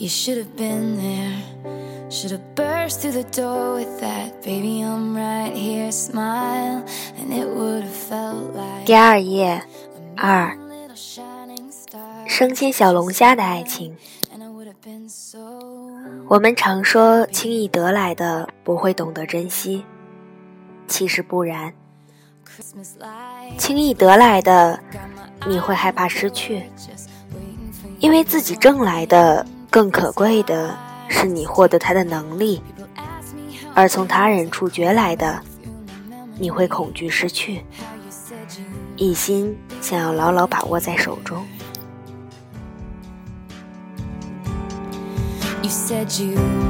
[0.00, 1.42] You should have been there.
[2.08, 6.82] Should have burst through the door with that baby I'm right here smile
[7.18, 9.62] and it would have felt like 第二页
[10.16, 10.56] 二
[12.26, 13.94] 生牵小龙虾的爱情。
[16.28, 19.84] 我们常说轻易得来的不会懂得珍惜，
[20.88, 21.74] 其实不然
[23.58, 24.80] 轻易得来的
[25.46, 26.62] 你会害怕失去
[27.98, 30.76] 因为自己挣来的更可贵的
[31.08, 32.60] 是你获得他的能力
[33.72, 35.40] 而从他人处学来的
[36.38, 37.64] 你会恐惧失去
[38.96, 41.42] 一心想要牢牢把握在手中。
[45.62, 46.69] You said you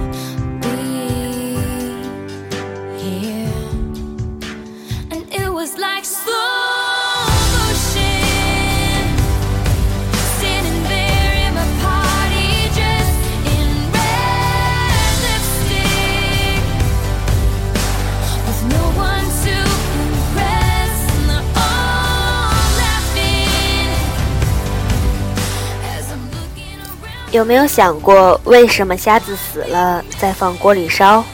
[27.32, 31.24] 有没有想过，为什么虾子死了再放锅里烧，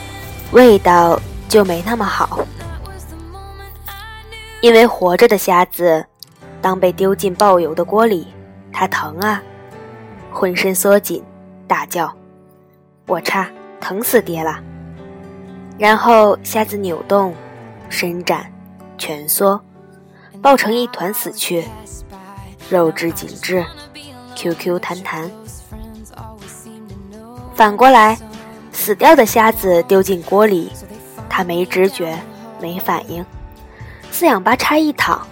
[0.53, 2.41] 味道就没那么好？
[4.61, 6.05] 因为活着的虾子，
[6.61, 8.27] 当被丢进爆油的锅里，
[8.71, 9.43] 它疼啊，
[10.31, 11.25] 浑身缩紧，
[11.67, 12.15] 大叫
[13.09, 13.49] ：“我擦，
[13.81, 14.59] 疼死爹了！”
[15.79, 17.35] 然后虾子扭动、
[17.89, 18.53] 伸展、
[18.99, 19.59] 蜷缩，
[20.43, 21.65] 抱成一团死去，
[22.69, 23.65] 肉质紧致
[24.35, 25.31] ，QQ 弹弹。
[27.57, 28.19] 反过来，
[28.71, 30.71] 死掉的虾子丢进锅里，
[31.27, 32.15] 它没知觉，
[32.61, 33.25] 没反应，
[34.13, 35.27] 四仰八叉一躺，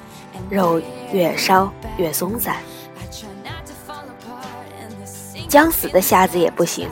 [0.49, 0.81] 肉
[1.13, 2.57] 越烧越松散。
[5.47, 6.89] 将死的虾子也不行，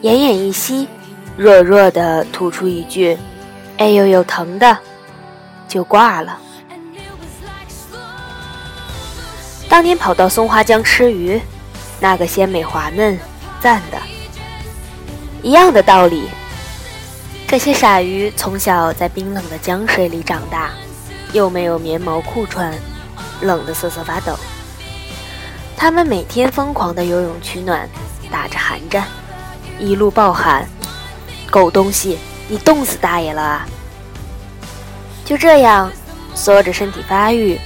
[0.00, 0.88] 奄奄一息，
[1.36, 3.16] 弱弱的吐出一句
[3.76, 4.78] ：“哎呦呦，疼的！”
[5.68, 6.38] 就挂了。
[9.68, 11.38] 当年跑到松花江吃鱼，
[12.00, 13.18] 那个鲜美滑嫩，
[13.60, 13.98] 赞的。
[15.42, 16.28] 一样的道理，
[17.48, 20.70] 这些傻鱼从小在冰冷的江水里长大，
[21.32, 22.72] 又没有棉毛裤穿，
[23.40, 24.38] 冷得瑟瑟发抖。
[25.76, 27.88] 他们每天疯狂的游泳取暖，
[28.30, 29.04] 打着寒战，
[29.80, 30.64] 一路暴喊
[31.50, 33.66] ：“狗东西，你冻死大爷了啊！”
[35.26, 35.90] 就这样，
[36.36, 37.58] 缩着身体发育，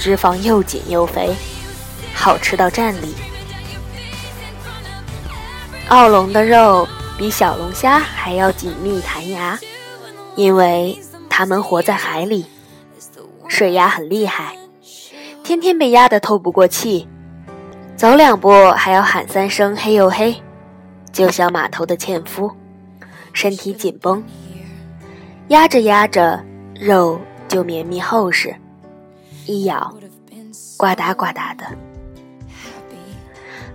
[0.00, 1.32] 脂肪又紧又肥，
[2.12, 3.14] 好吃到站立。
[5.90, 6.88] 奥龙的肉
[7.20, 9.58] 比小龙虾还要紧密弹牙，
[10.36, 10.98] 因为
[11.28, 12.46] 它们活在海里，
[13.46, 14.56] 水压很厉害，
[15.44, 17.06] 天天被压得透不过气，
[17.94, 20.34] 走两步还要喊三声“嘿呦嘿”，
[21.12, 22.50] 就像码头的纤夫，
[23.34, 24.24] 身体紧绷，
[25.48, 26.42] 压着压着，
[26.74, 28.56] 肉就绵密厚实，
[29.44, 29.94] 一咬，
[30.78, 31.66] 呱嗒呱嗒的。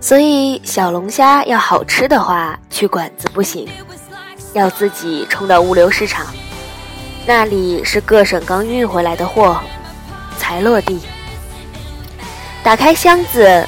[0.00, 3.68] 所以小龙虾要好吃的话，去馆子不行，
[4.52, 6.26] 要自己冲到物流市场，
[7.26, 9.58] 那里是各省刚运回来的货，
[10.38, 11.00] 才落地。
[12.62, 13.66] 打开箱子，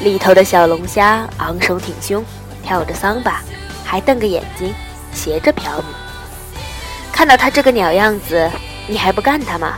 [0.00, 2.24] 里头的小龙虾昂首挺胸，
[2.62, 3.42] 跳着桑巴，
[3.84, 4.72] 还瞪个眼睛，
[5.12, 5.94] 斜着瞟你。
[7.12, 8.48] 看到它这个鸟样子，
[8.86, 9.74] 你还不干它吗？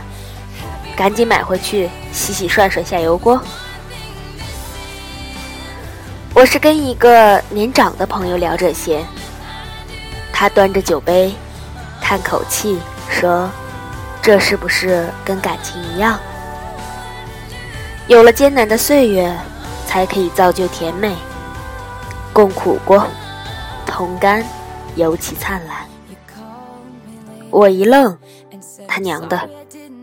[0.95, 3.41] 赶紧买回去洗洗涮涮下油锅。
[6.35, 9.01] 我是跟一个年长的朋友聊这些，
[10.33, 11.33] 他端着酒杯，
[12.01, 12.77] 叹口气
[13.09, 13.49] 说
[14.21, 16.19] ：“这是不是跟感情一样？
[18.07, 19.33] 有了艰难的岁月，
[19.87, 21.15] 才可以造就甜美。
[22.33, 23.07] 共苦过，
[23.85, 24.43] 同甘，
[24.97, 25.77] 尤其灿烂。”
[27.49, 28.17] 我一愣，
[28.85, 29.49] 他娘的，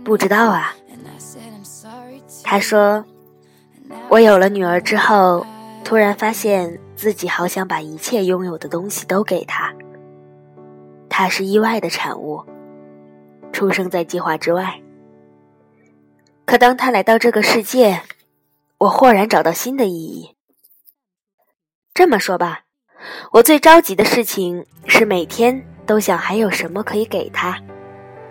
[0.03, 0.73] 不知道啊。
[2.43, 3.05] 他说
[4.09, 5.45] ：“我有了女儿之后。”
[5.85, 9.75] 突然发现自己好想把一切拥有的东西都给他。
[11.09, 12.43] 他是意外的产物，
[13.53, 14.81] 出生在计划之外。
[16.47, 18.03] 可当他来到这个世界，
[18.79, 20.35] 我豁然找到新的意义。
[21.93, 22.63] 这么说吧，
[23.33, 27.61] 我最着急的事情是每天都想还有什么可以给他，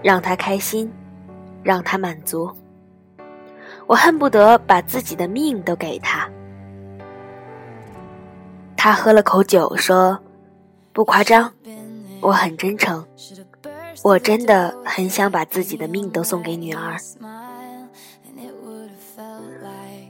[0.01, 0.91] 让他开心，
[1.61, 2.51] 让他满足。
[3.85, 6.27] 我恨不得把自己的命都给他。
[8.83, 10.17] 他喝了口酒，说
[10.91, 11.53] ：“不夸张，
[12.19, 13.05] 我很真诚，
[14.03, 16.97] 我真的很想把自己的命都送给女儿。”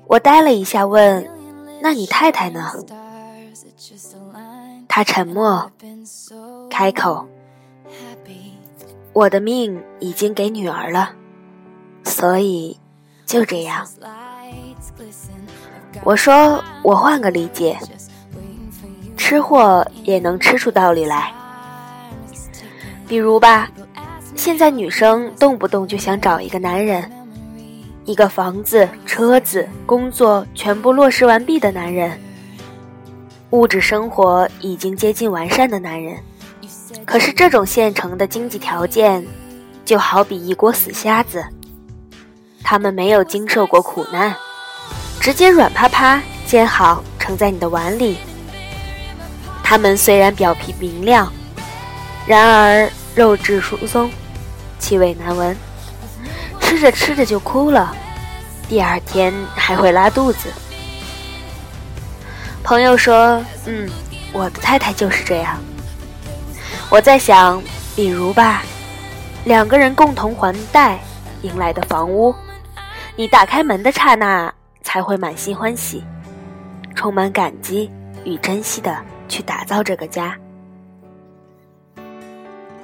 [0.08, 1.30] 我呆了一下，问
[1.84, 2.72] ：“那你太太呢？”
[4.88, 5.70] 他沉默，
[6.70, 7.28] 开口
[9.12, 11.12] ：“我的命已经给女儿了，
[12.06, 12.80] 所以
[13.26, 13.86] 就这样。”
[16.06, 17.78] 我说：“我换个理解，
[19.32, 21.32] 吃货也能吃出道理来。
[23.08, 23.70] 比如吧，
[24.36, 27.10] 现在女生动不动就想找一个男人，
[28.04, 32.12] 一个房子、车子、工作全部落实完毕的男人。”
[33.52, 36.18] 物质生活已经接近完善的男人，
[37.06, 39.26] 可是这种现成的经济条件，
[39.86, 41.42] 就好比一锅死虾子。
[42.62, 44.36] 他们没有经受过苦难，
[45.22, 48.18] 直接软趴趴煎好盛在你的碗里。
[49.72, 51.32] 他们虽然表皮明亮，
[52.28, 54.12] 然而肉质疏松，
[54.80, 55.56] 气味难闻，
[56.60, 57.96] 吃着吃着就哭了，
[58.68, 60.50] 第二天还会拉肚子。
[62.62, 63.90] 朋友说：“嗯，
[64.34, 65.58] 我的太太就是这样。”
[66.92, 67.64] 我在想，
[67.96, 68.64] 比如吧，
[69.46, 71.00] 两个人共同还贷
[71.44, 72.36] 迎来的房屋，
[73.16, 74.54] 你打开门的刹那
[74.84, 76.04] 才会满心欢喜，
[76.94, 77.90] 充满感激
[78.26, 78.94] 与珍惜的
[79.32, 80.38] 去打造这个家。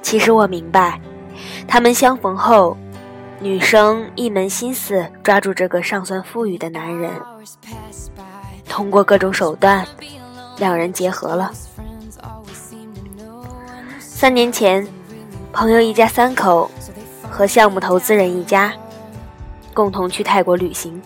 [0.00, 0.98] 其实我明白，
[1.66, 2.74] 他们相逢后，
[3.38, 7.10] 女生一门心思抓住这个尚算富裕的男人。
[8.66, 9.86] 通过各种手段，
[10.56, 11.52] 两人结合了。
[13.98, 14.86] 三年前，
[15.52, 16.70] 朋友一家三口
[17.30, 18.72] 和项目投资人一家
[19.74, 21.00] 共同去泰国旅行。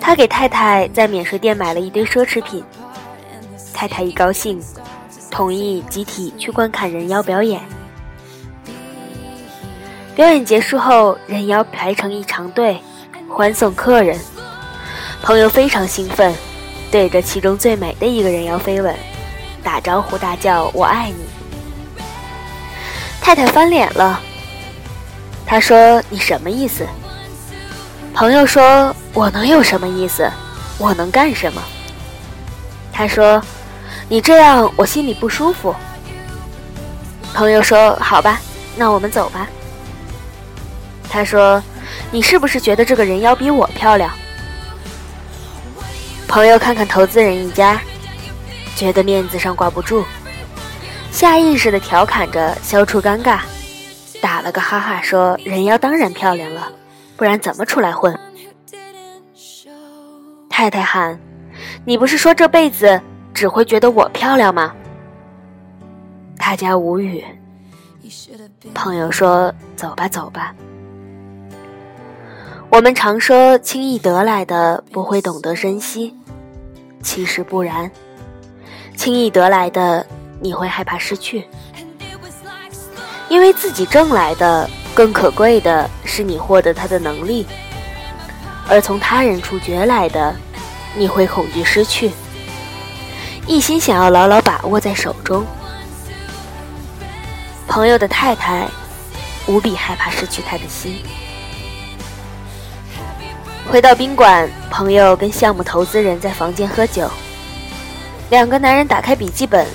[0.00, 2.64] 他给太太在免税店买了一堆奢侈品，
[3.72, 4.60] 太太一高兴，
[5.30, 7.60] 同意集体去观看人妖表演。
[10.14, 12.80] 表演结束后，人妖排成一长队，
[13.28, 14.18] 欢送客人。
[15.22, 16.34] 朋友非常兴奋，
[16.90, 18.94] 对着其中最美的一个人妖飞吻，
[19.62, 21.24] 打招呼大叫“我爱你”。
[23.22, 24.20] 太太翻脸了，
[25.46, 26.86] 他说：“你什么意思？”
[28.12, 30.30] 朋友说：“我能有什么意思？
[30.76, 31.62] 我能干什么？”
[32.92, 33.40] 他说
[34.12, 35.74] ：“你这样我心里不舒服。”
[37.32, 38.38] 朋友说：“好吧，
[38.76, 39.48] 那我们走吧。”
[41.08, 41.62] 他说
[42.12, 44.12] ：“你是不是觉得这个人妖比我漂亮？”
[46.28, 47.80] 朋友看看投资人一家，
[48.76, 50.04] 觉得面子上挂不住，
[51.10, 53.38] 下意识地调侃着消除尴尬，
[54.20, 56.70] 打了个哈哈说：“人妖当然漂亮了，
[57.16, 58.14] 不然怎么出来混？”
[60.50, 61.18] 太太喊
[61.86, 63.00] ：“你不是说这辈子
[63.34, 64.72] 只会觉得我漂亮吗？”
[66.38, 67.24] 大家无语。
[68.74, 70.54] 朋友说：“走吧，走吧。”
[72.68, 76.14] 我们常说轻易得来的不会懂得珍惜。
[77.02, 77.90] 其实不然，
[78.96, 80.06] 轻易得来的
[80.40, 81.44] 你会害怕失去，
[83.28, 87.46] 因为自己挣来的更可贵的是你获得它的能力，
[88.68, 90.34] 而从他人处攫来的，
[90.96, 92.12] 你会恐惧失去，
[93.46, 95.44] 一心想要牢牢把握在手中。
[97.66, 98.68] 朋友的太太
[99.46, 101.02] 无比害怕失去他的心。
[103.70, 107.10] 回到宾馆，朋友跟项目投资人在房间喝酒。
[108.30, 109.66] 两个男人打开笔记本，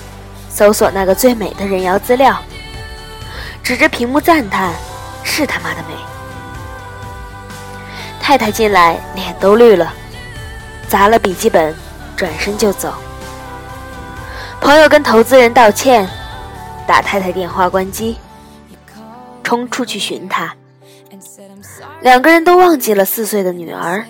[0.48, 2.38] 搜索那个最美的人妖资料，
[3.62, 4.72] 指着屏幕赞叹
[5.22, 5.94] ：“是他妈的美！”
[8.20, 9.92] 太太进来，脸都绿了，
[10.88, 11.74] 砸了笔记本，
[12.16, 12.94] 转身就走。
[14.68, 16.06] 朋友跟投资人道歉，
[16.86, 18.18] 打太太电话关机，
[19.42, 20.54] 冲出去寻她。
[22.02, 24.04] 两个人都忘记了四岁的女儿。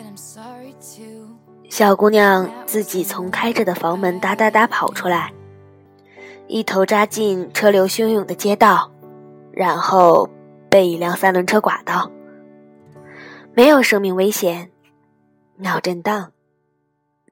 [1.70, 5.32] 小姑娘自己从开着的房门哒哒哒跑出来，
[6.48, 8.90] 一头扎进车流汹涌的街道，
[9.52, 10.28] 然后
[10.68, 12.10] 被一辆三轮车刮到。
[13.54, 14.72] 没有生命危险，
[15.58, 16.32] 脑震荡，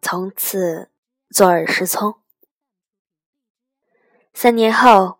[0.01, 0.91] 从此
[1.31, 2.15] 坐耳失聪。
[4.39, 5.17] 三年后，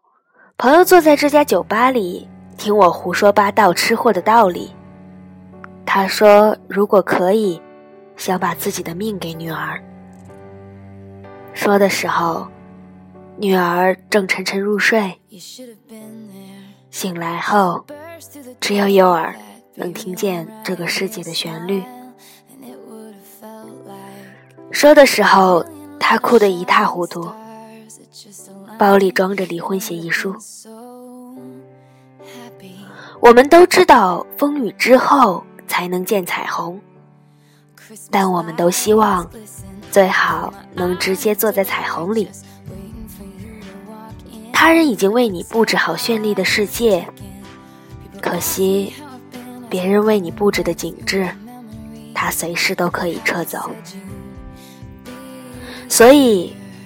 [0.59, 4.71] 朋友坐在这家酒吧里，听我胡说八道吃货的道理。
[5.87, 7.59] 他说：“如果可以，
[8.19, 9.83] 想把自己的命给女儿。”
[11.55, 12.47] 说的时候，
[13.39, 15.19] 女儿正沉沉入睡。
[16.91, 17.87] 醒来后，
[18.61, 19.35] 只有右耳
[19.77, 21.83] 能听见这个世界的旋律。
[24.71, 25.65] 说的时候，
[25.99, 27.27] 他哭得一塌糊涂，
[28.79, 30.35] 包里装着离婚协议书。
[33.21, 35.45] 我们都知道，风雨之后。
[35.69, 36.81] 才能见彩虹，
[38.09, 39.29] 但我们都希望，
[39.91, 42.29] 最好能直接坐在彩虹里。
[44.53, 47.07] 他人已经为你布置好绚丽的世界，
[48.23, 48.93] 可惜，
[49.69, 51.29] 别人为你布置的景致，
[52.15, 53.69] 他随时都可以撤走。
[55.89, 56.55] 所以，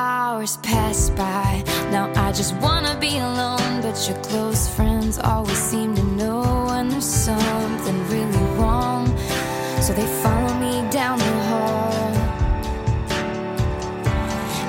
[0.00, 1.62] hours pass by.
[1.90, 6.88] Now I just wanna be alone, but your close friends always seem to know when
[6.88, 9.02] there's something really wrong.
[9.84, 12.12] So they follow me down the hall.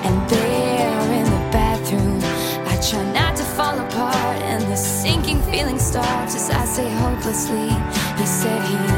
[0.07, 2.19] And there in the bathroom,
[2.71, 4.39] I try not to fall apart.
[4.51, 7.69] And the sinking feeling starts as I say hopelessly,
[8.19, 8.90] He said he